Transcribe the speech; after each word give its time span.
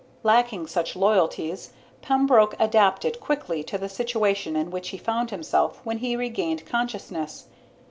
Lacking 0.23 0.65
such 0.65 0.95
loyalties, 0.95 1.73
Pembroke 2.01 2.55
adapted 2.57 3.19
quickly 3.19 3.61
to 3.65 3.77
the 3.77 3.87
situation 3.87 4.55
in 4.55 4.71
which 4.71 4.89
he 4.89 4.97
found 4.97 5.29
himself 5.29 5.79
when 5.83 5.99
he 5.99 6.15
regained 6.15 6.65
consciousness. 6.65 7.45